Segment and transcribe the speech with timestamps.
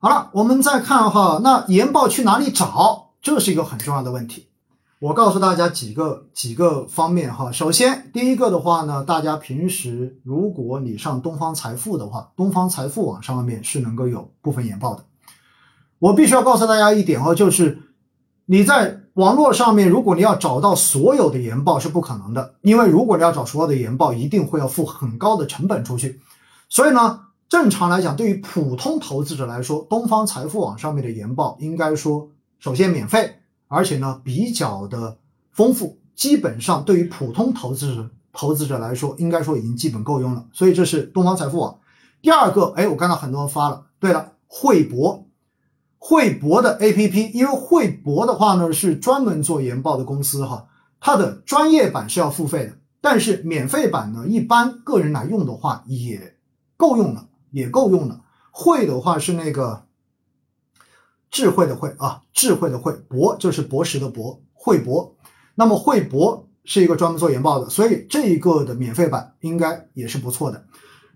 [0.00, 3.14] 好了，我们再看哈，那研报去哪里找？
[3.20, 4.46] 这是一个很重要的问题。
[5.00, 7.50] 我告诉大家几个几个方面哈。
[7.50, 15.02] 首先，第一个的话呢，大家平时如果你上东方财富的话，东方财富网上面是能够有部分研报的。
[15.98, 17.82] 我必须要告诉大家一点哦，就是
[18.46, 26.20] 你在网络上面，如果你要找到所有的研报是不可能的，因为如果你要找所有的研报，一定会要付很高的成本出去。
[26.68, 27.18] 所以呢，
[27.48, 33.36] 正常来讲，对于普通投资者来说，东方财富网上面的研报应该说，首先免费，
[33.68, 35.16] 而且呢比较的
[35.50, 40.44] 丰富，基本上对于普通投资者投资者来说，应该说已经基本够用了。
[40.52, 41.78] 所以这是东方财富网。
[42.20, 45.24] 第二个，哎，我看到很多人发了，对了，汇博。
[46.00, 50.68] 汇博的 APP，因为汇博的话呢是专门做研报的公司哈，
[51.00, 56.36] 它的专业版是要付费的，但是免费版呢，一般个人来用的话也
[56.76, 58.20] 够用了，也够用了。
[58.50, 59.84] 汇的话是那个
[61.30, 65.16] 智慧的慧啊，智慧的慧，博就是博时的博，慧博。
[65.54, 70.64] 那么慧博是一个专门做研报的，所以这一个的免费版应该也是不错的。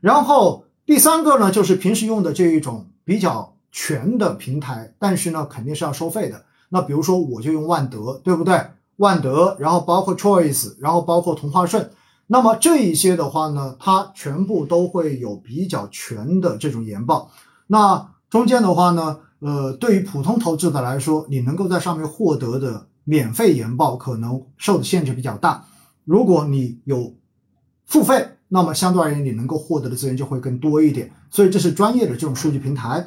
[0.01, 3.51] 然后第三个呢，就是平时用的这一种比较。
[3.75, 6.45] 全的平台，但是呢，肯定是要收费的。
[6.69, 8.63] 那比如说，我就用万德，对不对？
[8.97, 11.91] 万德，然后包括 Choice，然后包括同花顺。
[12.33, 17.31] 那么这一些的话呢，它全部都会有比较全的这种研报。
[17.67, 25.67] 那中间的话呢，呃，对于普通投资者来说，你能够在上面获得的免费研报可能受的限制比较大。
[26.07, 27.15] 如果你有
[27.85, 31.13] 付费，那么相对而言，你能够获得的资源就会更多一点。
[31.31, 33.07] 所以这是专业的这种数据平台。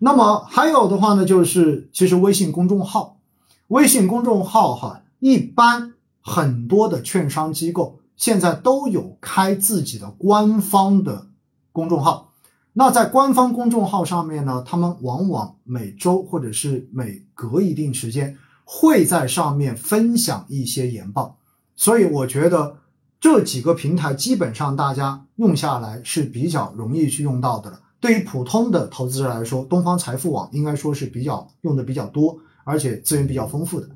[0.00, 3.20] 那么还有的话呢，就是其实微信公众号，
[3.68, 11.28] 微信公众号哈，一般很多的券商机构现在都有开自己的官方的
[11.72, 12.32] 公众号。
[12.72, 21.38] 那在官方公众号上面呢，他们往往每周或者是每隔一定时间会在上面分享一些研报。
[21.76, 22.78] 所以我觉得
[23.20, 27.80] 这几个平台基本上大家用下来是比较容易去用到的了。
[28.00, 33.88] 对于普通的投资者来说，东方财富网应该说是比较用的比较多，而且资源比较丰富的。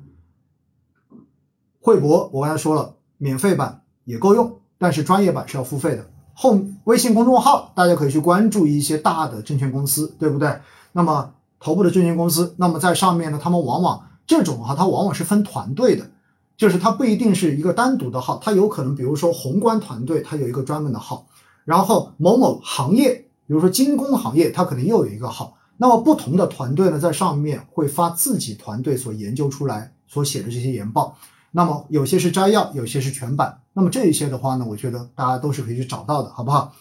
[1.79, 6.09] 惠博我刚才说了，免费版也够用，但是专业版是要付费的。
[6.33, 10.59] 后微信公众号大家可以去关注一些大的证券公司，对不对？
[10.93, 16.09] 那么头部的证券公司，那么在上面呢，他们往往这种哈，它往往是分团队的，
[16.55, 21.27] 就是它不一定是一个单独的号，它有可能比如说宏观团队，它有一个专门的号，
[21.65, 23.25] 然后某某行业。
[23.47, 25.57] 比如说精工行业，它可能又有一个号。
[25.75, 31.17] 那么不同的团队呢，在上面会发自己团队所研究出来所写的这些研报。
[31.51, 33.61] 那么有些是摘要，有些是全版。
[33.73, 36.73] 那么这一些的话呢，我觉得大家都是可以去找到的，好不好？